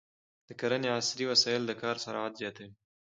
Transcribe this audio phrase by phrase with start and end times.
[0.47, 2.71] د کرنې عصري وسایل د کار سرعت زیاتوي.